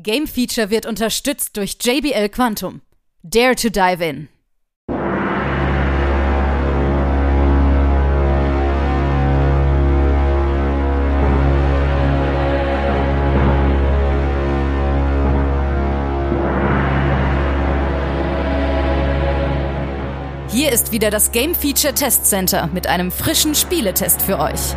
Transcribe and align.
Game 0.00 0.28
Feature 0.28 0.70
wird 0.70 0.86
unterstützt 0.86 1.56
durch 1.56 1.76
JBL 1.82 2.28
Quantum. 2.28 2.82
Dare 3.24 3.56
to 3.56 3.68
dive 3.68 4.04
in. 4.04 4.28
Hier 20.48 20.70
ist 20.70 20.92
wieder 20.92 21.10
das 21.10 21.32
Game 21.32 21.56
Feature 21.56 21.92
Test 21.92 22.24
Center 22.26 22.68
mit 22.68 22.86
einem 22.86 23.10
frischen 23.10 23.56
Spieletest 23.56 24.22
für 24.22 24.38
euch. 24.38 24.76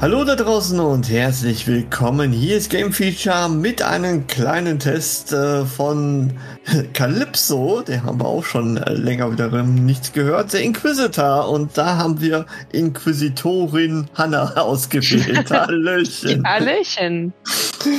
Hallo 0.00 0.24
da 0.24 0.34
draußen 0.34 0.80
und 0.80 1.10
herzlich 1.10 1.66
willkommen. 1.66 2.32
Hier 2.32 2.56
ist 2.56 2.70
Game 2.70 2.90
Feature 2.90 3.50
mit 3.50 3.82
einem 3.82 4.26
kleinen 4.26 4.78
Test 4.78 5.34
äh, 5.34 5.66
von 5.66 6.32
Calypso. 6.94 7.82
Den 7.82 8.04
haben 8.04 8.18
wir 8.18 8.24
auch 8.24 8.42
schon 8.42 8.78
äh, 8.78 8.94
länger 8.94 9.30
wiederum 9.30 9.74
nichts 9.74 10.14
gehört. 10.14 10.54
Der 10.54 10.62
Inquisitor. 10.62 11.50
Und 11.50 11.76
da 11.76 11.98
haben 11.98 12.18
wir 12.22 12.46
Inquisitorin 12.72 14.08
Hanna 14.14 14.54
ausgewählt. 14.56 15.50
Hallöchen. 15.50 16.48
Hallöchen. 16.48 17.34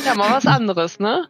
Ja, 0.03 0.16
mal 0.16 0.31
was 0.31 0.47
anderes, 0.47 0.99
ne? 0.99 1.27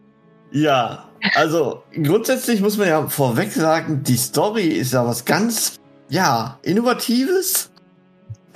Ja, 0.53 1.09
also 1.35 1.83
grundsätzlich 2.01 2.61
muss 2.61 2.77
man 2.77 2.87
ja 2.87 3.05
vorweg 3.07 3.51
sagen, 3.51 4.03
die 4.03 4.15
Story 4.15 4.67
ist 4.67 4.93
ja 4.93 5.05
was 5.05 5.25
ganz, 5.25 5.81
ja, 6.07 6.59
Innovatives. 6.61 7.71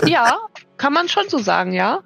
Ja, 0.05 0.37
kann 0.77 0.93
man 0.93 1.07
schon 1.07 1.29
so 1.29 1.37
sagen, 1.37 1.73
ja. 1.73 2.01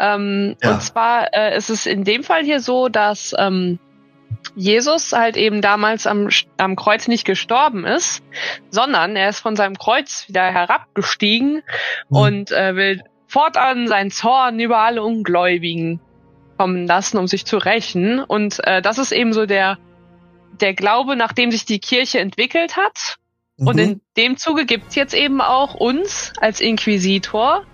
Ähm, 0.00 0.56
ja. 0.62 0.72
Und 0.72 0.82
zwar 0.82 1.34
äh, 1.34 1.56
ist 1.56 1.70
es 1.70 1.86
in 1.86 2.04
dem 2.04 2.24
Fall 2.24 2.42
hier 2.42 2.60
so, 2.60 2.88
dass 2.88 3.34
ähm, 3.38 3.78
Jesus 4.56 5.12
halt 5.12 5.36
eben 5.36 5.60
damals 5.60 6.06
am, 6.06 6.28
am 6.56 6.76
Kreuz 6.76 7.08
nicht 7.08 7.24
gestorben 7.24 7.84
ist, 7.84 8.22
sondern 8.70 9.16
er 9.16 9.28
ist 9.28 9.40
von 9.40 9.56
seinem 9.56 9.76
Kreuz 9.76 10.24
wieder 10.28 10.44
herabgestiegen 10.44 11.62
mhm. 12.08 12.16
und 12.16 12.52
äh, 12.52 12.74
will 12.74 13.02
fortan 13.26 13.86
seinen 13.86 14.10
Zorn 14.10 14.58
über 14.58 14.78
alle 14.78 15.02
Ungläubigen 15.02 16.00
kommen 16.58 16.86
lassen, 16.86 17.18
um 17.18 17.26
sich 17.26 17.46
zu 17.46 17.58
rächen. 17.58 18.20
Und 18.20 18.62
äh, 18.64 18.82
das 18.82 18.98
ist 18.98 19.12
eben 19.12 19.32
so 19.32 19.46
der, 19.46 19.78
der 20.60 20.74
Glaube, 20.74 21.16
nach 21.16 21.32
dem 21.32 21.50
sich 21.50 21.64
die 21.64 21.78
Kirche 21.78 22.18
entwickelt 22.18 22.76
hat. 22.76 23.16
Mhm. 23.56 23.66
Und 23.66 23.78
in 23.78 24.00
dem 24.16 24.36
Zuge 24.36 24.66
gibt's 24.66 24.94
jetzt 24.94 25.14
eben 25.14 25.40
auch 25.40 25.74
uns 25.74 26.32
als 26.40 26.60
Inquisitor, 26.60 27.64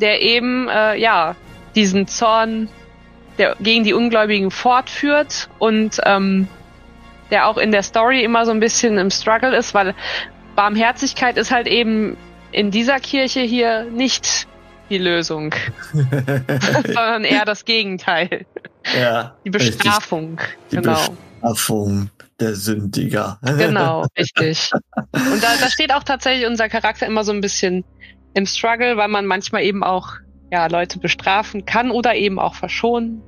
der 0.00 0.22
eben 0.22 0.68
äh, 0.68 0.96
ja 0.96 1.36
diesen 1.74 2.06
Zorn 2.06 2.68
der 3.38 3.56
gegen 3.60 3.84
die 3.84 3.94
Ungläubigen 3.94 4.50
fortführt 4.50 5.48
und 5.58 6.00
ähm, 6.04 6.48
der 7.30 7.46
auch 7.46 7.56
in 7.56 7.72
der 7.72 7.82
Story 7.82 8.22
immer 8.22 8.44
so 8.44 8.52
ein 8.52 8.60
bisschen 8.60 8.98
im 8.98 9.10
Struggle 9.10 9.56
ist, 9.56 9.72
weil 9.72 9.94
Barmherzigkeit 10.54 11.38
ist 11.38 11.50
halt 11.50 11.66
eben 11.66 12.16
in 12.50 12.70
dieser 12.70 13.00
Kirche 13.00 13.40
hier 13.40 13.84
nicht 13.84 14.46
die 14.90 14.98
Lösung, 14.98 15.54
sondern 16.84 17.24
eher 17.24 17.46
das 17.46 17.64
Gegenteil. 17.64 18.44
Ja, 18.94 19.34
die 19.44 19.50
Bestrafung. 19.50 20.38
Die 20.70 20.76
genau. 20.76 20.98
Bestrafung 21.40 22.10
der 22.38 22.54
Sündiger. 22.54 23.38
genau, 23.42 24.04
richtig. 24.18 24.70
Und 25.12 25.42
da, 25.42 25.56
da 25.58 25.70
steht 25.70 25.94
auch 25.94 26.02
tatsächlich 26.02 26.46
unser 26.46 26.68
Charakter 26.68 27.06
immer 27.06 27.24
so 27.24 27.32
ein 27.32 27.40
bisschen 27.40 27.84
im 28.34 28.44
Struggle, 28.44 28.98
weil 28.98 29.08
man 29.08 29.24
manchmal 29.24 29.62
eben 29.62 29.82
auch 29.82 30.12
ja, 30.52 30.66
Leute 30.66 30.98
bestrafen 30.98 31.64
kann 31.64 31.90
oder 31.90 32.14
eben 32.14 32.38
auch 32.38 32.54
verschonen. 32.54 33.22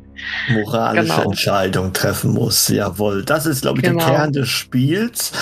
Moralische 0.51 1.17
genau. 1.17 1.23
Entscheidung 1.23 1.93
treffen 1.93 2.33
muss, 2.33 2.69
jawohl. 2.69 3.25
Das 3.25 3.47
ist, 3.47 3.63
glaube 3.63 3.79
ich, 3.79 3.85
genau. 3.85 4.05
der 4.05 4.15
Kern 4.15 4.33
des 4.33 4.49
Spiels. 4.49 5.33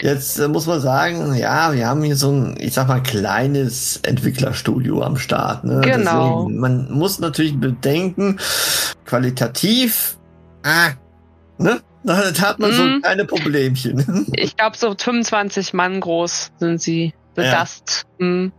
Jetzt 0.00 0.38
äh, 0.38 0.48
muss 0.48 0.66
man 0.66 0.80
sagen, 0.80 1.34
ja, 1.34 1.72
wir 1.72 1.86
haben 1.86 2.02
hier 2.02 2.16
so 2.16 2.30
ein, 2.30 2.56
ich 2.58 2.74
sag 2.74 2.88
mal, 2.88 3.02
kleines 3.02 4.00
Entwicklerstudio 4.02 5.02
am 5.02 5.16
Start. 5.16 5.64
Ne? 5.64 5.80
Genau. 5.82 6.44
Deswegen, 6.44 6.60
man 6.60 6.90
muss 6.90 7.18
natürlich 7.18 7.58
bedenken, 7.58 8.38
qualitativ, 9.04 10.18
ah, 10.64 10.90
ne? 11.58 11.80
Da 12.06 12.18
hat 12.18 12.60
man 12.60 12.70
mm. 12.70 12.74
so 12.74 12.82
mhm. 12.84 13.02
kleine 13.02 13.24
Problemchen. 13.24 14.26
Ich 14.34 14.56
glaube, 14.56 14.76
so 14.76 14.94
25 14.96 15.74
Mann 15.74 16.00
groß 16.00 16.52
sind 16.56 16.80
sie. 16.80 17.12
The 17.34 17.42
ja. 17.42 17.64
Mm. 18.18 18.52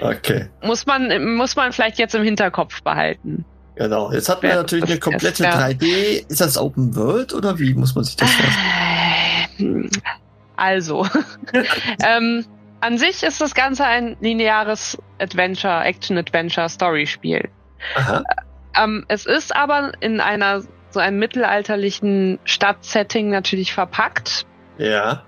Okay. 0.00 0.48
Muss 0.62 0.86
man, 0.86 1.36
muss 1.36 1.56
man 1.56 1.72
vielleicht 1.72 1.98
jetzt 1.98 2.14
im 2.14 2.22
Hinterkopf 2.22 2.82
behalten. 2.82 3.44
Genau. 3.76 4.10
Jetzt 4.10 4.28
hat 4.28 4.42
man 4.42 4.52
Wer 4.52 4.56
natürlich 4.56 4.90
eine 4.90 4.98
komplette 4.98 5.44
ist, 5.44 5.54
3D. 5.54 6.26
Ist 6.28 6.40
das 6.40 6.56
Open 6.56 6.96
World 6.96 7.34
oder 7.34 7.58
wie 7.58 7.74
muss 7.74 7.94
man 7.94 8.04
sich 8.04 8.16
das 8.16 8.30
vorstellen? 8.30 9.90
Also, 10.56 11.06
ähm, 12.06 12.44
an 12.80 12.98
sich 12.98 13.22
ist 13.22 13.40
das 13.40 13.54
Ganze 13.54 13.84
ein 13.84 14.16
lineares 14.20 14.98
Adventure, 15.18 15.84
Action-Adventure-Story-Spiel. 15.84 17.48
Äh, 17.96 18.20
ähm, 18.82 19.04
es 19.08 19.26
ist 19.26 19.54
aber 19.54 19.92
in 20.00 20.20
einer 20.20 20.62
so 20.90 21.00
einem 21.00 21.18
mittelalterlichen 21.18 22.38
Stadtsetting 22.44 23.28
natürlich 23.28 23.74
verpackt. 23.74 24.46
Ja. 24.78 25.24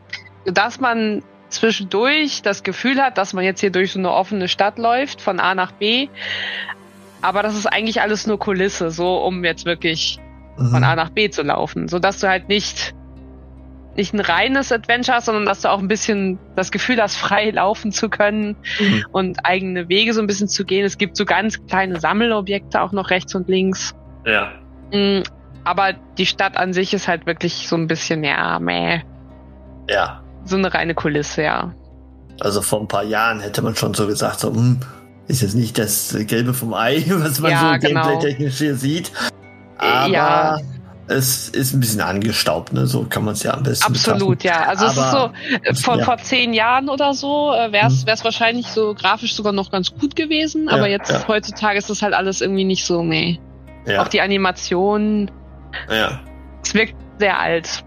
Dass 0.47 0.81
man 0.81 1.23
zwischendurch 1.49 2.43
das 2.43 2.63
Gefühl 2.63 3.03
hat, 3.03 3.19
dass 3.19 3.33
man 3.33 3.45
jetzt 3.45 3.61
hier 3.61 3.71
durch 3.71 3.93
so 3.93 3.99
eine 3.99 4.13
offene 4.13 4.49
Stadt 4.49 4.79
läuft, 4.79 5.21
von 5.21 5.41
A 5.41 5.55
nach 5.55 5.73
B. 5.73 6.09
Aber 7.21 7.43
das 7.43 7.57
ist 7.57 7.67
eigentlich 7.67 8.01
alles 8.01 8.27
nur 8.27 8.39
Kulisse, 8.39 8.91
so 8.91 9.19
um 9.19 9.45
jetzt 9.45 9.65
wirklich 9.65 10.19
mhm. 10.57 10.71
von 10.71 10.85
A 10.85 10.95
nach 10.95 11.11
B 11.11 11.31
zu 11.31 11.43
laufen, 11.43 11.89
so 11.89 11.99
dass 11.99 12.21
du 12.21 12.29
halt 12.29 12.49
nicht 12.49 12.95
nicht 13.97 14.15
ein 14.15 14.21
reines 14.21 14.71
Adventure 14.71 15.17
hast, 15.17 15.25
sondern 15.25 15.45
dass 15.45 15.63
du 15.63 15.71
auch 15.71 15.81
ein 15.81 15.89
bisschen 15.89 16.39
das 16.55 16.71
Gefühl 16.71 17.03
hast, 17.03 17.17
frei 17.19 17.51
laufen 17.51 17.91
zu 17.91 18.09
können 18.09 18.57
mhm. 18.79 19.05
und 19.11 19.45
eigene 19.45 19.89
Wege 19.89 20.15
so 20.15 20.21
ein 20.21 20.29
bisschen 20.29 20.47
zu 20.47 20.65
gehen. 20.65 20.85
Es 20.85 20.99
gibt 20.99 21.17
so 21.17 21.25
ganz 21.25 21.67
kleine 21.67 21.99
Sammelobjekte 21.99 22.81
auch 22.81 22.93
noch 22.93 23.11
rechts 23.11 23.35
und 23.35 23.49
links. 23.49 23.97
Ja. 24.25 24.53
Mm, 24.93 25.23
aber 25.65 25.95
die 26.17 26.27
Stadt 26.27 26.57
an 26.57 26.73
sich 26.73 26.95
ist 26.95 27.09
halt 27.09 27.27
wirklich 27.27 27.69
so 27.69 27.75
ein 27.75 27.89
bisschen, 27.89 28.23
ja, 28.23 28.61
meh. 28.61 29.01
Ja 29.91 30.23
so 30.49 30.57
eine 30.57 30.73
reine 30.73 30.95
Kulisse, 30.95 31.43
ja. 31.43 31.73
Also 32.41 32.63
vor 32.63 32.81
ein 32.81 32.89
paar 32.89 33.05
Jahren 33.05 33.41
hätte 33.41 33.63
man 33.63 33.75
schon 33.77 33.95
so 33.95 34.07
gesagt, 34.07 34.41
so, 34.41 34.53
hm, 34.53 34.81
ist 35.27 35.43
jetzt 35.43 35.55
nicht 35.55 35.79
das 35.79 36.17
Gelbe 36.27 36.55
vom 36.55 36.75
Ei, 36.75 37.05
was 37.09 37.41
man 37.41 37.51
ja, 37.51 37.75
so 37.75 37.87
genau. 37.87 38.03
gameplay-technisch 38.03 38.59
hier 38.59 38.77
sieht. 38.77 39.13
Aber 39.77 40.13
ja. 40.13 40.59
es 41.09 41.49
ist 41.49 41.75
ein 41.75 41.81
bisschen 41.81 42.01
angestaubt, 42.01 42.73
ne? 42.73 42.87
So 42.87 43.05
kann 43.05 43.25
man 43.25 43.35
es 43.35 43.43
ja 43.43 43.55
am 43.55 43.63
besten 43.63 43.87
Absolut, 43.87 44.39
betrachten. 44.39 44.63
ja. 44.63 44.69
Also 44.69 44.87
Aber, 44.87 45.33
es 45.63 45.77
ist 45.77 45.85
so, 45.85 45.91
vor, 45.91 45.99
ja. 45.99 46.05
vor 46.05 46.19
zehn 46.19 46.55
Jahren 46.55 46.89
oder 46.89 47.15
so 47.15 47.53
äh, 47.53 47.73
wäre 47.73 47.89
es 47.89 48.05
hm. 48.07 48.25
wahrscheinlich 48.25 48.67
so 48.69 48.95
grafisch 48.95 49.35
sogar 49.35 49.53
noch 49.53 49.71
ganz 49.71 49.93
gut 49.93 50.17
gewesen. 50.17 50.69
Aber 50.69 50.89
jetzt 50.89 51.11
ja. 51.11 51.29
heutzutage 51.29 51.79
ist 51.79 51.91
das 51.91 52.03
halt 52.03 52.15
alles 52.15 52.41
irgendwie 52.41 52.65
nicht 52.65 52.85
so, 52.85 53.03
nee. 53.03 53.41
Auch 53.99 54.09
die 54.09 54.21
Animation. 54.21 55.31
Ja. 55.91 56.21
Es 56.63 56.75
wirkt 56.75 56.95
sehr 57.19 57.39
alt 57.39 57.85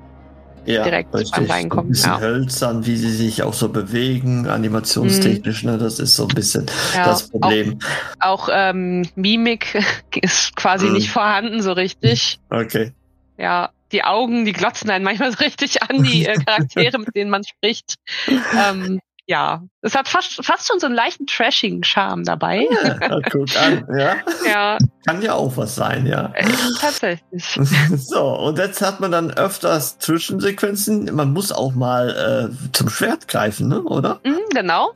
ja, 0.65 0.83
direkt 0.83 1.13
richtig. 1.13 1.49
Ein 1.51 1.69
bisschen 1.87 2.11
ja. 2.11 2.19
hölzern, 2.19 2.85
wie 2.85 2.95
sie 2.95 3.11
sich 3.11 3.43
auch 3.43 3.53
so 3.53 3.69
bewegen, 3.69 4.47
animationstechnisch, 4.47 5.63
mhm. 5.63 5.71
ne? 5.71 5.77
Das 5.77 5.99
ist 5.99 6.15
so 6.15 6.27
ein 6.27 6.35
bisschen 6.35 6.65
ja, 6.95 7.05
das 7.05 7.29
Problem. 7.29 7.79
Auch, 8.19 8.47
auch 8.47 8.49
ähm, 8.51 9.07
Mimik 9.15 9.81
ist 10.21 10.55
quasi 10.55 10.87
mhm. 10.87 10.93
nicht 10.93 11.09
vorhanden, 11.09 11.61
so 11.61 11.71
richtig. 11.71 12.39
Okay. 12.49 12.91
Ja, 13.37 13.71
die 13.91 14.03
Augen, 14.03 14.45
die 14.45 14.53
glotzen 14.53 14.89
einen 14.89 15.03
manchmal 15.03 15.31
so 15.31 15.39
richtig 15.39 15.83
an, 15.83 16.03
die 16.03 16.25
äh, 16.25 16.35
Charaktere, 16.45 16.99
mit 16.99 17.15
denen 17.15 17.29
man 17.29 17.43
spricht. 17.43 17.95
Ähm, 18.27 18.99
ja, 19.31 19.63
es 19.81 19.95
hat 19.95 20.09
fast, 20.09 20.45
fast 20.45 20.67
schon 20.67 20.81
so 20.81 20.87
einen 20.87 20.95
leichten 20.95 21.25
Trashing-Charme 21.25 22.25
dabei. 22.25 22.67
Ja, 22.83 23.21
guck 23.31 23.55
an, 23.55 23.87
ja. 23.97 24.15
ja. 24.45 24.77
Kann 25.07 25.21
ja 25.21 25.35
auch 25.35 25.55
was 25.55 25.73
sein, 25.73 26.05
ja. 26.05 26.33
Äh, 26.33 26.45
tatsächlich. 26.81 27.41
So, 27.97 28.37
und 28.37 28.57
jetzt 28.57 28.81
hat 28.81 28.99
man 28.99 29.13
dann 29.13 29.31
öfters 29.31 29.99
Zwischensequenzen. 29.99 31.15
Man 31.15 31.31
muss 31.31 31.53
auch 31.53 31.73
mal 31.73 32.51
äh, 32.51 32.71
zum 32.73 32.89
Schwert 32.89 33.29
greifen, 33.29 33.69
ne? 33.69 33.81
oder? 33.83 34.19
Mhm, 34.25 34.39
genau. 34.53 34.91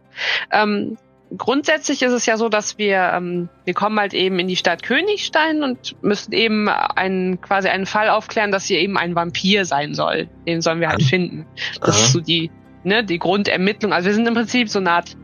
Ähm, 0.52 0.98
grundsätzlich 1.38 2.02
ist 2.02 2.12
es 2.12 2.26
ja 2.26 2.36
so, 2.36 2.50
dass 2.50 2.78
wir, 2.78 3.12
ähm, 3.14 3.48
wir 3.64 3.74
kommen 3.74 3.98
halt 3.98 4.14
eben 4.14 4.38
in 4.40 4.50
die 4.50 4.58
Stadt 4.58 4.84
Königstein 4.84 5.64
und 5.64 5.96
müssen 6.04 6.34
eben 6.34 6.68
einen, 6.68 7.40
quasi 7.40 7.70
einen 7.70 7.86
Fall 7.86 8.10
aufklären, 8.10 8.52
dass 8.52 8.66
hier 8.66 8.80
eben 8.80 8.98
ein 8.98 9.16
Vampir 9.16 9.64
sein 9.64 9.94
soll. 9.94 10.28
Den 10.46 10.60
sollen 10.60 10.82
wir 10.82 10.90
halt 10.90 11.04
finden. 11.04 11.46
Das 11.80 11.96
Aha. 11.96 12.04
ist 12.04 12.12
so 12.12 12.20
die 12.20 12.52
ne, 12.86 13.04
die 13.04 13.20
Grundermittlung. 13.20 13.94
Also 13.94 14.08
wir 14.08 14.14
sind 14.14 14.28
im 14.28 14.34
Prinzip 14.34 14.70
so 14.70 14.80
eine 14.80 14.92
Art 14.92 15.18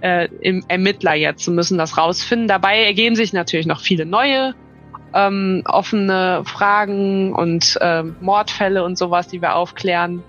äh, 0.00 0.28
im 0.40 0.64
Ermittler 0.68 1.14
jetzt 1.14 1.46
und 1.48 1.54
müssen 1.54 1.78
das 1.78 1.98
rausfinden. 1.98 2.48
Dabei 2.48 2.84
ergeben 2.84 3.16
sich 3.16 3.32
natürlich 3.32 3.66
noch 3.66 3.80
viele 3.80 4.06
neue 4.06 4.54
ähm, 5.14 5.62
offene 5.64 6.42
Fragen 6.44 7.34
und 7.34 7.78
äh, 7.80 8.02
Mordfälle 8.02 8.84
und 8.84 8.98
sowas, 8.98 9.28
die 9.28 9.40
wir 9.40 9.54
aufklären. 9.54 10.22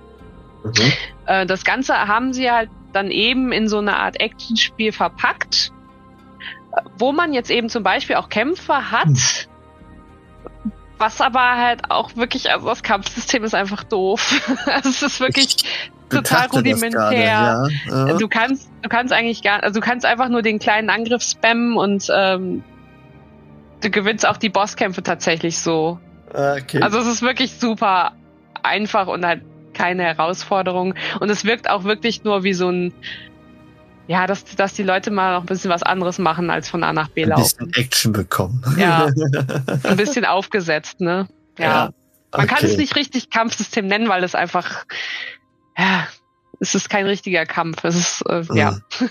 Mhm. 0.63 0.93
Äh, 1.25 1.45
das 1.45 1.63
Ganze 1.63 1.93
haben 2.07 2.33
sie 2.33 2.49
halt 2.49 2.69
dann 2.93 3.11
eben 3.11 3.51
in 3.51 3.67
so 3.67 3.77
eine 3.77 3.97
Art 3.97 4.19
Actionspiel 4.19 4.91
verpackt. 4.91 5.71
wo 6.97 7.11
man 7.11 7.33
jetzt 7.33 7.51
eben 7.51 7.67
zum 7.67 7.83
Beispiel 7.83 8.15
auch 8.15 8.29
Kämpfer 8.29 8.91
hat, 8.91 9.07
hm. 9.07 10.71
was 10.97 11.19
aber 11.19 11.57
halt 11.57 11.89
auch 11.89 12.15
wirklich, 12.15 12.51
also 12.51 12.67
das 12.67 12.83
Kampfsystem 12.83 13.43
ist 13.43 13.55
einfach 13.55 13.83
doof. 13.83 14.57
also 14.65 14.89
es 14.89 15.01
ist 15.01 15.19
wirklich 15.19 15.57
ich 15.57 15.98
total 16.09 16.47
rudimentär. 16.47 16.99
Grade, 16.99 17.71
ja. 17.89 18.13
Du 18.17 18.27
kannst, 18.27 18.69
du 18.81 18.89
kannst 18.89 19.13
eigentlich 19.13 19.43
gar, 19.43 19.63
also 19.63 19.79
du 19.79 19.85
kannst 19.85 20.05
einfach 20.05 20.29
nur 20.29 20.41
den 20.41 20.59
kleinen 20.59 20.89
Angriff 20.89 21.23
spammen 21.23 21.77
und 21.77 22.07
ähm, 22.13 22.63
du 23.81 23.89
gewinnst 23.89 24.27
auch 24.27 24.37
die 24.37 24.49
Bosskämpfe 24.49 25.03
tatsächlich 25.03 25.59
so. 25.59 25.99
Okay. 26.29 26.81
Also 26.81 26.99
es 26.99 27.07
ist 27.07 27.21
wirklich 27.21 27.53
super 27.53 28.13
einfach 28.63 29.07
und 29.07 29.25
halt 29.25 29.41
keine 29.73 30.03
Herausforderung. 30.03 30.93
Und 31.19 31.29
es 31.29 31.45
wirkt 31.45 31.69
auch 31.69 31.83
wirklich 31.83 32.23
nur 32.23 32.43
wie 32.43 32.53
so 32.53 32.69
ein, 32.69 32.93
ja, 34.07 34.27
dass, 34.27 34.43
dass 34.43 34.73
die 34.73 34.83
Leute 34.83 35.11
mal 35.11 35.33
noch 35.33 35.43
ein 35.43 35.45
bisschen 35.45 35.71
was 35.71 35.83
anderes 35.83 36.17
machen, 36.17 36.49
als 36.49 36.69
von 36.69 36.83
A 36.83 36.93
nach 36.93 37.09
B 37.09 37.23
laufen. 37.23 37.59
Ein 37.59 37.67
bisschen 37.67 37.83
Action 37.85 38.11
bekommen. 38.11 38.63
Ja, 38.77 39.07
ein 39.83 39.97
bisschen 39.97 40.25
aufgesetzt, 40.25 40.99
ne? 40.99 41.27
Ja. 41.57 41.65
ja. 41.65 41.89
Man 42.35 42.47
kann 42.47 42.63
es 42.63 42.77
nicht 42.77 42.95
richtig 42.95 43.29
Kampfsystem 43.29 43.87
nennen, 43.87 44.09
weil 44.09 44.23
es 44.23 44.35
einfach, 44.35 44.85
ja, 45.79 46.07
es 46.59 46.75
ist 46.75 46.89
kein 46.89 47.05
richtiger 47.05 47.45
Kampf. 47.45 47.83
Es 47.83 47.95
ist, 47.95 48.23
äh, 48.27 48.43
ja. 48.53 48.71
Mhm. 48.71 49.09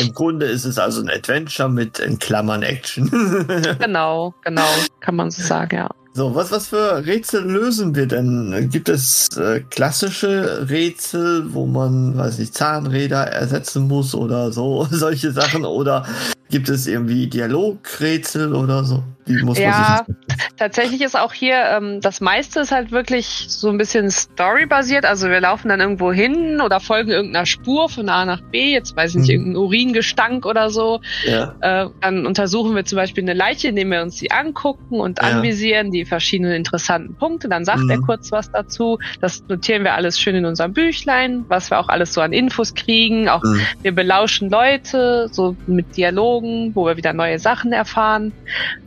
Im 0.00 0.14
Grunde 0.14 0.46
ist 0.46 0.64
es 0.64 0.78
also 0.78 1.00
ein 1.00 1.08
Adventure 1.08 1.68
mit 1.68 1.98
in 1.98 2.18
Klammern 2.18 2.62
Action. 2.62 3.10
genau, 3.78 4.34
genau, 4.44 4.68
kann 5.00 5.16
man 5.16 5.30
so 5.30 5.42
sagen, 5.42 5.76
ja. 5.76 5.90
So, 6.12 6.34
was, 6.34 6.50
was 6.50 6.68
für 6.68 7.06
Rätsel 7.06 7.44
lösen 7.44 7.94
wir 7.94 8.06
denn? 8.06 8.68
Gibt 8.70 8.88
es 8.88 9.28
äh, 9.36 9.60
klassische 9.70 10.68
Rätsel, 10.68 11.54
wo 11.54 11.66
man, 11.66 12.18
weiß 12.18 12.38
nicht, 12.38 12.52
Zahnräder 12.52 13.28
ersetzen 13.28 13.86
muss 13.86 14.14
oder 14.14 14.50
so, 14.50 14.84
solche 14.90 15.30
Sachen? 15.30 15.64
Oder 15.64 16.04
gibt 16.50 16.68
es 16.68 16.86
irgendwie 16.86 17.28
Dialogrätsel 17.28 18.54
oder 18.54 18.84
so? 18.84 19.02
Wie 19.26 19.42
muss 19.42 19.58
ja, 19.58 20.04
man 20.06 20.16
sich 20.16 20.16
tatsächlich 20.56 21.00
ist 21.02 21.16
auch 21.16 21.32
hier, 21.32 21.56
ähm, 21.56 22.00
das 22.00 22.20
meiste 22.20 22.60
ist 22.60 22.72
halt 22.72 22.90
wirklich 22.90 23.26
so 23.48 23.68
ein 23.68 23.78
bisschen 23.78 24.10
storybasiert. 24.10 25.04
Also 25.04 25.28
wir 25.28 25.40
laufen 25.40 25.68
dann 25.68 25.80
irgendwo 25.80 26.12
hin 26.12 26.60
oder 26.60 26.80
folgen 26.80 27.10
irgendeiner 27.10 27.46
Spur 27.46 27.88
von 27.88 28.08
A 28.08 28.24
nach 28.24 28.40
B, 28.40 28.72
jetzt 28.72 28.96
weiß 28.96 29.12
ich 29.12 29.20
nicht, 29.20 29.28
hm. 29.28 29.36
irgendein 29.36 29.62
Uringestank 29.62 30.46
oder 30.46 30.70
so. 30.70 31.00
Ja. 31.26 31.54
Äh, 31.60 31.88
dann 32.00 32.26
untersuchen 32.26 32.74
wir 32.74 32.84
zum 32.84 32.96
Beispiel 32.96 33.24
eine 33.24 33.34
Leiche, 33.34 33.68
indem 33.68 33.90
wir 33.90 34.02
uns 34.02 34.16
die 34.16 34.30
angucken 34.30 35.00
und 35.00 35.18
ja. 35.18 35.28
anvisieren, 35.28 35.90
die 35.90 36.04
verschiedenen 36.04 36.52
interessanten 36.52 37.14
Punkte. 37.14 37.48
Dann 37.48 37.64
sagt 37.64 37.80
mhm. 37.80 37.90
er 37.90 38.00
kurz 38.00 38.32
was 38.32 38.50
dazu. 38.50 38.98
Das 39.20 39.44
notieren 39.48 39.84
wir 39.84 39.94
alles 39.94 40.18
schön 40.18 40.34
in 40.34 40.44
unserem 40.44 40.72
Büchlein, 40.72 41.44
was 41.48 41.70
wir 41.70 41.78
auch 41.78 41.88
alles 41.88 42.12
so 42.12 42.20
an 42.20 42.32
Infos 42.32 42.74
kriegen. 42.74 43.28
Auch 43.28 43.42
mhm. 43.42 43.60
wir 43.82 43.92
belauschen 43.92 44.50
Leute, 44.50 45.28
so 45.30 45.56
mit 45.66 45.96
Dialogen, 46.40 46.74
wo 46.74 46.86
wir 46.86 46.96
wieder 46.96 47.12
neue 47.12 47.38
Sachen 47.38 47.72
erfahren. 47.72 48.32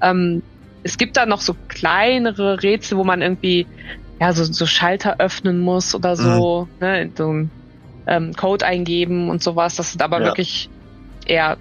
Ähm, 0.02 0.44
es 0.84 0.98
gibt 0.98 1.18
da 1.18 1.26
noch 1.26 1.42
so 1.42 1.56
kleinere 1.68 2.62
Rätsel, 2.62 2.98
wo 2.98 3.04
man 3.04 3.22
irgendwie 3.22 3.68
ja 4.20 4.34
so, 4.34 4.44
so 4.44 4.66
Schalter 4.66 5.20
öffnen 5.20 5.60
muss 5.60 5.96
oder 5.96 6.16
so, 6.16 6.68
mhm. 6.80 6.86
ne, 6.86 7.12
so 7.16 7.32
ein 7.32 7.52
ähm, 8.08 8.34
Code 8.34 8.66
eingeben 8.66 9.30
und 9.30 9.42
sowas. 9.42 9.76
Das 9.76 9.92
sind 9.92 10.02
aber 10.02 10.20
ja. 10.20 10.26
wirklich 10.26 10.70
eher 11.26 11.58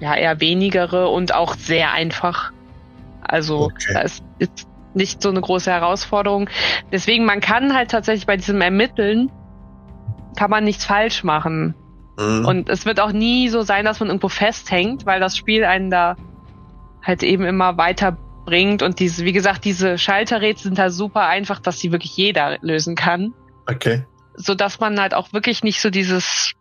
ja 0.00 0.14
eher 0.14 0.40
wenigere 0.40 1.08
und 1.08 1.34
auch 1.34 1.54
sehr 1.54 1.92
einfach. 1.92 2.52
Also 3.20 3.64
okay. 3.64 3.92
da 3.94 4.00
ist, 4.00 4.24
ist 4.38 4.66
nicht 4.94 5.22
so 5.22 5.28
eine 5.28 5.40
große 5.40 5.70
Herausforderung. 5.70 6.48
Deswegen 6.92 7.24
man 7.24 7.40
kann 7.40 7.74
halt 7.74 7.90
tatsächlich 7.90 8.26
bei 8.26 8.36
diesem 8.36 8.60
Ermitteln 8.60 9.30
kann 10.36 10.50
man 10.50 10.64
nichts 10.64 10.84
falsch 10.84 11.24
machen. 11.24 11.74
Mhm. 12.18 12.44
Und 12.44 12.68
es 12.68 12.84
wird 12.84 13.00
auch 13.00 13.12
nie 13.12 13.48
so 13.48 13.62
sein, 13.62 13.84
dass 13.84 14.00
man 14.00 14.08
irgendwo 14.08 14.28
festhängt, 14.28 15.06
weil 15.06 15.20
das 15.20 15.36
Spiel 15.36 15.64
einen 15.64 15.90
da 15.90 16.16
halt 17.02 17.22
eben 17.22 17.44
immer 17.44 17.76
weiter 17.78 18.18
bringt 18.44 18.82
und 18.82 18.98
diese, 18.98 19.24
wie 19.24 19.32
gesagt, 19.32 19.64
diese 19.64 19.98
Schalterrätsel 19.98 20.70
sind 20.70 20.78
halt 20.78 20.92
super 20.92 21.26
einfach, 21.26 21.60
dass 21.60 21.78
sie 21.78 21.92
wirklich 21.92 22.16
jeder 22.16 22.58
lösen 22.60 22.96
kann. 22.96 23.34
Okay. 23.66 24.04
So 24.34 24.54
dass 24.54 24.80
man 24.80 24.98
halt 25.00 25.14
auch 25.14 25.32
wirklich 25.32 25.62
nicht 25.62 25.80
so 25.80 25.90
dieses, 25.90 26.52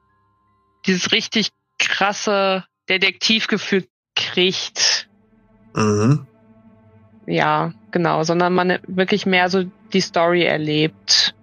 dieses 0.85 1.11
richtig 1.11 1.49
krasse 1.79 2.65
Detektivgefühl 2.89 3.85
kriegt. 4.15 5.09
Mhm. 5.75 6.27
Ja, 7.25 7.71
genau, 7.91 8.23
sondern 8.23 8.53
man 8.53 8.79
wirklich 8.87 9.25
mehr 9.25 9.49
so 9.49 9.63
die 9.93 10.01
Story 10.01 10.43
erlebt. 10.43 11.35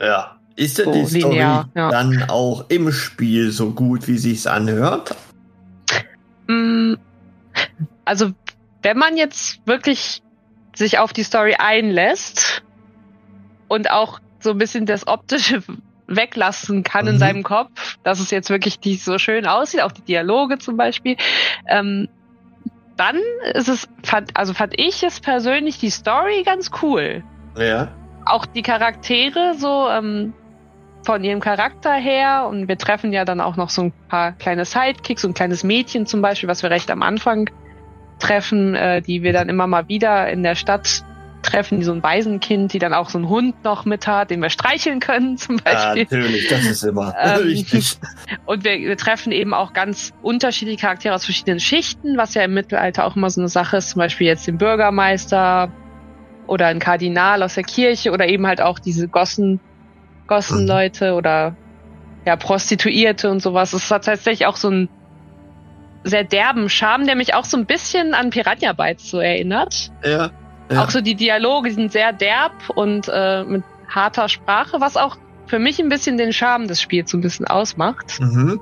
Ja. 0.00 0.37
Ist 0.58 0.78
denn 0.78 0.86
so, 0.86 0.92
die 0.92 1.20
Story 1.20 1.34
linear, 1.36 1.68
ja. 1.76 1.88
dann 1.88 2.24
auch 2.28 2.64
im 2.68 2.90
Spiel 2.90 3.52
so 3.52 3.70
gut, 3.70 4.08
wie 4.08 4.18
sich's 4.18 4.48
anhört? 4.48 5.14
Mm, 6.48 6.94
also 8.04 8.32
wenn 8.82 8.98
man 8.98 9.16
jetzt 9.16 9.64
wirklich 9.68 10.20
sich 10.74 10.98
auf 10.98 11.12
die 11.12 11.22
Story 11.22 11.54
einlässt 11.56 12.64
und 13.68 13.92
auch 13.92 14.18
so 14.40 14.50
ein 14.50 14.58
bisschen 14.58 14.84
das 14.84 15.06
Optische 15.06 15.62
weglassen 16.08 16.82
kann 16.82 17.04
mhm. 17.04 17.12
in 17.12 17.18
seinem 17.20 17.42
Kopf, 17.44 17.96
dass 18.02 18.18
es 18.18 18.32
jetzt 18.32 18.50
wirklich 18.50 18.80
nicht 18.84 19.04
so 19.04 19.18
schön 19.18 19.46
aussieht, 19.46 19.82
auch 19.82 19.92
die 19.92 20.02
Dialoge 20.02 20.58
zum 20.58 20.76
Beispiel, 20.76 21.16
ähm, 21.68 22.08
dann 22.96 23.20
ist 23.54 23.68
es, 23.68 23.88
fand, 24.02 24.36
also 24.36 24.54
fand 24.54 24.74
ich 24.76 25.04
es 25.04 25.20
persönlich 25.20 25.78
die 25.78 25.90
Story 25.90 26.42
ganz 26.42 26.72
cool. 26.82 27.22
Ja. 27.56 27.92
Auch 28.24 28.44
die 28.44 28.62
Charaktere 28.62 29.54
so 29.56 29.88
ähm, 29.88 30.34
von 31.02 31.24
ihrem 31.24 31.40
Charakter 31.40 31.94
her 31.94 32.46
und 32.50 32.68
wir 32.68 32.76
treffen 32.76 33.12
ja 33.12 33.24
dann 33.24 33.40
auch 33.40 33.56
noch 33.56 33.70
so 33.70 33.82
ein 33.82 33.92
paar 34.08 34.32
kleine 34.32 34.64
Sidekicks, 34.64 35.22
so 35.22 35.28
ein 35.28 35.34
kleines 35.34 35.64
Mädchen 35.64 36.06
zum 36.06 36.22
Beispiel, 36.22 36.48
was 36.48 36.62
wir 36.62 36.70
recht 36.70 36.90
am 36.90 37.02
Anfang 37.02 37.50
treffen, 38.18 38.74
äh, 38.74 39.00
die 39.00 39.22
wir 39.22 39.32
dann 39.32 39.48
immer 39.48 39.66
mal 39.66 39.88
wieder 39.88 40.28
in 40.28 40.42
der 40.42 40.54
Stadt 40.54 41.04
treffen, 41.42 41.78
die 41.78 41.84
so 41.84 41.92
ein 41.92 42.02
Waisenkind, 42.02 42.72
die 42.72 42.78
dann 42.78 42.92
auch 42.92 43.10
so 43.10 43.18
einen 43.18 43.28
Hund 43.28 43.64
noch 43.64 43.84
mit 43.84 44.06
hat, 44.06 44.30
den 44.30 44.42
wir 44.42 44.50
streicheln 44.50 45.00
können 45.00 45.36
zum 45.38 45.56
Beispiel. 45.56 46.06
Ja, 46.10 46.18
natürlich, 46.18 46.48
das 46.48 46.66
ist 46.66 46.82
immer 46.82 47.14
ähm, 47.22 47.44
wichtig. 47.46 47.98
Und 48.44 48.64
wir, 48.64 48.72
wir 48.78 48.96
treffen 48.96 49.32
eben 49.32 49.54
auch 49.54 49.72
ganz 49.72 50.12
unterschiedliche 50.22 50.80
Charaktere 50.80 51.14
aus 51.14 51.24
verschiedenen 51.24 51.60
Schichten, 51.60 52.16
was 52.16 52.34
ja 52.34 52.42
im 52.42 52.54
Mittelalter 52.54 53.04
auch 53.04 53.16
immer 53.16 53.30
so 53.30 53.40
eine 53.40 53.48
Sache 53.48 53.78
ist, 53.78 53.90
zum 53.90 54.00
Beispiel 54.00 54.26
jetzt 54.26 54.46
den 54.46 54.58
Bürgermeister 54.58 55.70
oder 56.46 56.66
ein 56.66 56.78
Kardinal 56.78 57.42
aus 57.42 57.54
der 57.54 57.64
Kirche 57.64 58.10
oder 58.10 58.26
eben 58.26 58.46
halt 58.46 58.60
auch 58.60 58.78
diese 58.78 59.06
Gossen, 59.08 59.60
Gossenleute 60.28 61.10
mhm. 61.10 61.16
oder 61.16 61.56
ja, 62.24 62.36
Prostituierte 62.36 63.30
und 63.30 63.40
sowas. 63.40 63.72
Es 63.72 63.90
hat 63.90 64.04
tatsächlich 64.04 64.46
auch 64.46 64.56
so 64.56 64.70
ein 64.70 64.88
sehr 66.04 66.24
derben 66.24 66.68
Charme, 66.68 67.06
der 67.06 67.16
mich 67.16 67.34
auch 67.34 67.44
so 67.44 67.56
ein 67.56 67.66
bisschen 67.66 68.14
an 68.14 68.30
Piranha 68.30 68.72
Bytes 68.72 69.10
so 69.10 69.18
erinnert. 69.18 69.90
Ja. 70.04 70.30
ja. 70.70 70.82
Auch 70.82 70.90
so 70.90 71.00
die 71.00 71.14
Dialoge 71.14 71.72
sind 71.72 71.90
sehr 71.90 72.12
derb 72.12 72.52
und 72.74 73.10
äh, 73.12 73.44
mit 73.44 73.64
harter 73.88 74.28
Sprache, 74.28 74.80
was 74.80 74.96
auch 74.96 75.16
für 75.46 75.58
mich 75.58 75.80
ein 75.80 75.88
bisschen 75.88 76.18
den 76.18 76.32
Charme 76.32 76.68
des 76.68 76.80
Spiels 76.80 77.10
so 77.10 77.18
ein 77.18 77.22
bisschen 77.22 77.46
ausmacht. 77.46 78.20
Mhm. 78.20 78.60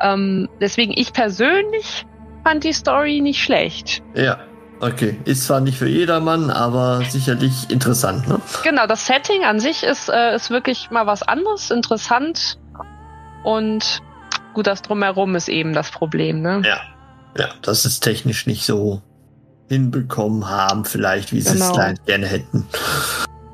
Ähm, 0.00 0.48
deswegen 0.60 0.92
ich 0.94 1.12
persönlich 1.12 2.04
fand 2.44 2.64
die 2.64 2.72
Story 2.72 3.20
nicht 3.20 3.42
schlecht. 3.42 4.02
Ja. 4.14 4.38
Okay, 4.80 5.18
ist 5.24 5.44
zwar 5.44 5.60
nicht 5.60 5.78
für 5.78 5.88
jedermann, 5.88 6.50
aber 6.50 7.02
sicherlich 7.08 7.70
interessant, 7.70 8.28
ne? 8.28 8.40
Genau, 8.62 8.86
das 8.86 9.06
Setting 9.06 9.44
an 9.44 9.58
sich 9.58 9.82
ist, 9.82 10.08
äh, 10.08 10.34
ist 10.34 10.50
wirklich 10.50 10.90
mal 10.90 11.06
was 11.06 11.22
anderes, 11.22 11.70
interessant 11.70 12.58
und 13.42 14.02
gut, 14.52 14.66
das 14.66 14.82
drumherum 14.82 15.34
ist 15.34 15.48
eben 15.48 15.72
das 15.72 15.90
Problem, 15.90 16.42
ne? 16.42 16.62
Ja. 16.64 16.80
Ja, 17.38 17.50
dass 17.62 17.84
es 17.84 18.00
technisch 18.00 18.46
nicht 18.46 18.64
so 18.64 19.02
hinbekommen 19.68 20.48
haben, 20.48 20.84
vielleicht, 20.84 21.32
wie 21.32 21.40
sie 21.40 21.52
genau. 21.52 21.78
es 21.78 22.04
gerne 22.04 22.26
hätten. 22.26 22.66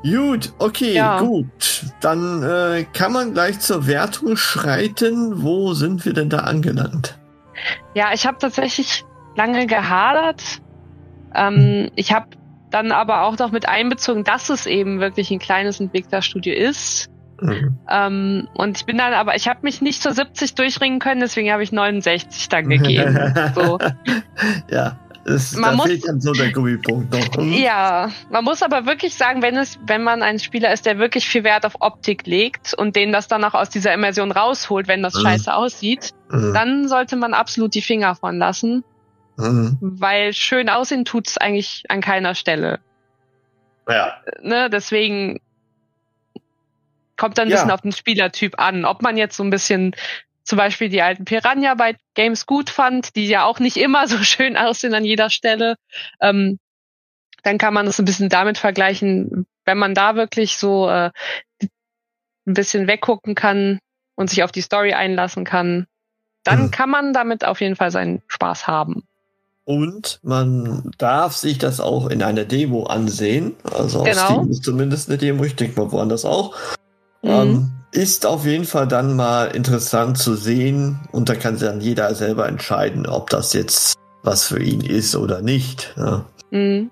Gut, 0.02 0.52
okay, 0.58 0.94
ja. 0.94 1.20
gut. 1.20 1.84
Dann 2.00 2.42
äh, 2.42 2.84
kann 2.92 3.12
man 3.12 3.32
gleich 3.32 3.60
zur 3.60 3.86
Wertung 3.86 4.36
schreiten. 4.36 5.42
Wo 5.42 5.74
sind 5.74 6.04
wir 6.04 6.12
denn 6.12 6.28
da 6.28 6.38
angelangt? 6.38 7.18
Ja, 7.94 8.12
ich 8.12 8.26
habe 8.26 8.38
tatsächlich 8.38 9.04
lange 9.36 9.66
gehadert. 9.66 10.42
Ähm, 11.34 11.90
ich 11.96 12.12
habe 12.12 12.26
dann 12.70 12.92
aber 12.92 13.22
auch 13.22 13.38
noch 13.38 13.52
mit 13.52 13.68
einbezogen, 13.68 14.24
dass 14.24 14.48
es 14.48 14.66
eben 14.66 15.00
wirklich 15.00 15.30
ein 15.30 15.38
kleines 15.38 15.80
Entwicklerstudio 15.80 16.54
ist. 16.54 17.08
Mhm. 17.40 17.78
Ähm, 17.90 18.48
und 18.54 18.78
ich 18.78 18.86
bin 18.86 18.98
dann, 18.98 19.14
aber 19.14 19.34
ich 19.34 19.48
habe 19.48 19.60
mich 19.62 19.82
nicht 19.82 20.02
zur 20.02 20.12
70 20.12 20.54
durchringen 20.54 21.00
können, 21.00 21.20
deswegen 21.20 21.50
habe 21.52 21.62
ich 21.62 21.72
69 21.72 22.48
dann 22.48 22.68
gegeben. 22.68 23.34
so. 23.54 23.78
Ja, 24.70 24.96
das, 25.24 25.54
man 25.54 25.76
muss, 25.76 25.86
fehlt 25.86 26.06
dann 26.06 26.20
so 26.20 26.32
der 26.32 26.52
Gummipunkt 26.52 27.12
noch. 27.12 27.36
Mhm. 27.36 27.52
Ja, 27.52 28.10
man 28.30 28.44
muss 28.44 28.62
aber 28.62 28.86
wirklich 28.86 29.14
sagen, 29.14 29.42
wenn 29.42 29.56
es, 29.56 29.78
wenn 29.86 30.02
man 30.02 30.22
ein 30.22 30.38
Spieler 30.38 30.72
ist, 30.72 30.84
der 30.84 30.98
wirklich 30.98 31.28
viel 31.28 31.44
Wert 31.44 31.64
auf 31.64 31.76
Optik 31.80 32.26
legt 32.26 32.74
und 32.74 32.96
den 32.96 33.12
das 33.12 33.28
dann 33.28 33.44
auch 33.44 33.54
aus 33.54 33.70
dieser 33.70 33.92
Immersion 33.94 34.32
rausholt, 34.32 34.88
wenn 34.88 35.02
das 35.02 35.14
mhm. 35.14 35.20
scheiße 35.20 35.54
aussieht, 35.54 36.10
mhm. 36.30 36.52
dann 36.54 36.88
sollte 36.88 37.16
man 37.16 37.34
absolut 37.34 37.74
die 37.74 37.82
Finger 37.82 38.14
von 38.16 38.38
lassen. 38.38 38.84
Mhm. 39.42 39.78
Weil 39.80 40.32
schön 40.32 40.68
aussehen 40.68 41.04
tut's 41.04 41.38
eigentlich 41.38 41.84
an 41.88 42.00
keiner 42.00 42.34
Stelle. 42.34 42.80
Ja. 43.88 44.22
Ne, 44.42 44.70
deswegen 44.70 45.40
Kommt 47.22 47.38
dann 47.38 47.46
ein 47.46 47.50
ja. 47.50 47.56
bisschen 47.58 47.70
auf 47.70 47.82
den 47.82 47.92
Spielertyp 47.92 48.58
an. 48.58 48.84
Ob 48.84 49.00
man 49.00 49.16
jetzt 49.16 49.36
so 49.36 49.44
ein 49.44 49.50
bisschen 49.50 49.94
zum 50.42 50.58
Beispiel 50.58 50.88
die 50.88 51.02
alten 51.02 51.24
Piranha 51.24 51.74
bei 51.74 51.94
Games 52.14 52.46
gut 52.46 52.68
fand, 52.68 53.14
die 53.14 53.28
ja 53.28 53.44
auch 53.44 53.60
nicht 53.60 53.76
immer 53.76 54.08
so 54.08 54.18
schön 54.24 54.56
aussehen 54.56 54.92
an 54.92 55.04
jeder 55.04 55.30
Stelle, 55.30 55.76
ähm, 56.20 56.58
dann 57.44 57.58
kann 57.58 57.74
man 57.74 57.86
das 57.86 58.00
ein 58.00 58.06
bisschen 58.06 58.28
damit 58.28 58.58
vergleichen, 58.58 59.46
wenn 59.64 59.78
man 59.78 59.94
da 59.94 60.16
wirklich 60.16 60.56
so 60.56 60.88
äh, 60.88 61.10
ein 61.62 62.54
bisschen 62.54 62.88
weggucken 62.88 63.36
kann 63.36 63.78
und 64.16 64.28
sich 64.28 64.42
auf 64.42 64.50
die 64.50 64.60
Story 64.60 64.92
einlassen 64.92 65.44
kann, 65.44 65.86
dann 66.42 66.62
mhm. 66.62 66.70
kann 66.72 66.90
man 66.90 67.12
damit 67.12 67.44
auf 67.44 67.60
jeden 67.60 67.76
Fall 67.76 67.92
seinen 67.92 68.22
Spaß 68.26 68.66
haben. 68.66 69.04
Und 69.64 70.18
man 70.22 70.90
darf 70.98 71.36
sich 71.36 71.58
das 71.58 71.80
auch 71.80 72.08
in 72.08 72.22
einer 72.22 72.44
Demo 72.44 72.84
ansehen. 72.84 73.54
Also 73.72 74.02
genau. 74.02 74.20
auf 74.20 74.26
Steam 74.26 74.50
ist 74.50 74.64
zumindest 74.64 75.08
eine 75.08 75.18
Demo, 75.18 75.44
ich 75.44 75.54
denke 75.54 75.80
mal 75.80 75.92
woanders 75.92 76.24
auch. 76.24 76.56
Mhm. 77.22 77.30
Ähm, 77.30 77.70
ist 77.92 78.26
auf 78.26 78.44
jeden 78.44 78.64
Fall 78.64 78.88
dann 78.88 79.14
mal 79.16 79.46
interessant 79.54 80.18
zu 80.18 80.34
sehen 80.34 80.98
und 81.12 81.28
da 81.28 81.34
kann 81.34 81.56
sich 81.56 81.68
dann 81.68 81.80
jeder 81.80 82.14
selber 82.14 82.48
entscheiden, 82.48 83.06
ob 83.06 83.30
das 83.30 83.52
jetzt 83.52 83.94
was 84.22 84.46
für 84.46 84.62
ihn 84.62 84.80
ist 84.80 85.14
oder 85.14 85.42
nicht. 85.42 85.94
Ja. 85.96 86.24
Mhm. 86.50 86.90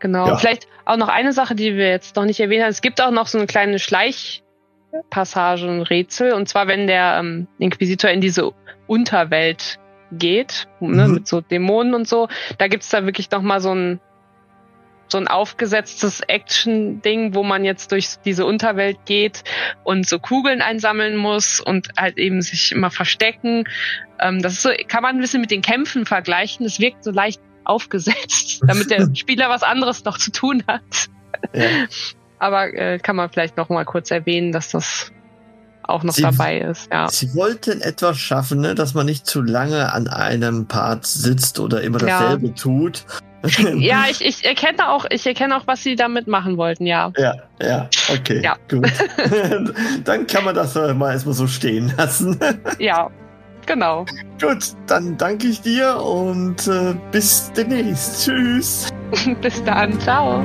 Genau. 0.00 0.26
Ja. 0.26 0.36
Vielleicht 0.36 0.66
auch 0.86 0.96
noch 0.96 1.08
eine 1.08 1.32
Sache, 1.32 1.54
die 1.54 1.76
wir 1.76 1.88
jetzt 1.88 2.16
noch 2.16 2.24
nicht 2.24 2.40
erwähnt 2.40 2.62
haben. 2.62 2.70
Es 2.70 2.80
gibt 2.80 3.00
auch 3.00 3.10
noch 3.10 3.26
so 3.26 3.38
eine 3.38 3.46
kleine 3.46 3.78
Schleichpassage, 3.78 5.66
ein 5.68 5.82
Rätsel. 5.82 6.32
Und 6.32 6.48
zwar, 6.48 6.66
wenn 6.66 6.86
der 6.86 7.18
ähm, 7.20 7.46
Inquisitor 7.58 8.10
in 8.10 8.20
diese 8.20 8.50
Unterwelt 8.86 9.78
geht, 10.12 10.68
ne, 10.80 11.06
mhm. 11.06 11.14
mit 11.14 11.28
so 11.28 11.40
Dämonen 11.40 11.94
und 11.94 12.08
so, 12.08 12.28
da 12.58 12.68
gibt's 12.68 12.88
da 12.88 13.04
wirklich 13.04 13.30
noch 13.30 13.42
mal 13.42 13.60
so 13.60 13.74
ein 13.74 14.00
so 15.12 15.18
ein 15.18 15.28
aufgesetztes 15.28 16.20
Action-Ding, 16.20 17.34
wo 17.34 17.42
man 17.42 17.64
jetzt 17.64 17.92
durch 17.92 18.16
diese 18.24 18.46
Unterwelt 18.46 18.98
geht 19.06 19.42
und 19.82 20.06
so 20.06 20.18
Kugeln 20.18 20.62
einsammeln 20.62 21.16
muss 21.16 21.60
und 21.60 21.88
halt 21.98 22.16
eben 22.16 22.42
sich 22.42 22.72
immer 22.72 22.90
verstecken. 22.90 23.64
Ähm, 24.20 24.40
das 24.40 24.52
ist 24.54 24.62
so, 24.62 24.70
kann 24.86 25.02
man 25.02 25.16
ein 25.16 25.20
bisschen 25.20 25.40
mit 25.40 25.50
den 25.50 25.62
Kämpfen 25.62 26.06
vergleichen. 26.06 26.64
Das 26.64 26.78
wirkt 26.78 27.04
so 27.04 27.10
leicht 27.10 27.40
aufgesetzt, 27.64 28.62
damit 28.66 28.90
der 28.90 29.08
Spieler 29.14 29.48
was 29.48 29.62
anderes 29.62 30.04
noch 30.04 30.18
zu 30.18 30.30
tun 30.30 30.62
hat. 30.66 31.08
Ja. 31.52 31.66
Aber 32.38 32.72
äh, 32.72 32.98
kann 32.98 33.16
man 33.16 33.30
vielleicht 33.30 33.56
noch 33.56 33.68
mal 33.68 33.84
kurz 33.84 34.10
erwähnen, 34.10 34.52
dass 34.52 34.70
das 34.70 35.12
auch 35.90 36.02
noch 36.02 36.14
sie, 36.14 36.22
dabei 36.22 36.58
ist. 36.58 36.88
Ja. 36.92 37.08
Sie 37.08 37.34
wollten 37.34 37.80
etwas 37.80 38.18
schaffen, 38.18 38.60
ne, 38.60 38.74
dass 38.74 38.94
man 38.94 39.06
nicht 39.06 39.26
zu 39.26 39.42
lange 39.42 39.92
an 39.92 40.08
einem 40.08 40.66
Part 40.66 41.06
sitzt 41.06 41.60
oder 41.60 41.82
immer 41.82 41.98
dasselbe 41.98 42.46
ja. 42.48 42.52
tut. 42.54 43.04
ja, 43.76 44.04
ich, 44.10 44.24
ich 44.24 44.44
erkenne 44.44 44.90
auch, 44.90 45.06
ich 45.10 45.26
erkenne 45.26 45.56
auch, 45.56 45.66
was 45.66 45.82
sie 45.82 45.96
damit 45.96 46.26
machen 46.26 46.58
wollten, 46.58 46.84
ja. 46.84 47.10
Ja, 47.16 47.34
ja, 47.60 47.88
okay, 48.12 48.42
ja. 48.42 48.56
gut. 48.68 48.90
Dann 50.04 50.26
kann 50.26 50.44
man 50.44 50.54
das 50.54 50.74
mal 50.74 51.12
erstmal 51.12 51.34
so 51.34 51.46
stehen 51.46 51.92
lassen. 51.96 52.38
ja, 52.78 53.10
genau. 53.64 54.04
Gut, 54.40 54.74
dann 54.86 55.16
danke 55.16 55.46
ich 55.46 55.62
dir 55.62 55.96
und 55.96 56.66
äh, 56.66 56.94
bis 57.12 57.50
demnächst. 57.56 58.24
Tschüss. 58.24 58.88
bis 59.40 59.62
dann, 59.64 59.98
ciao. 60.00 60.44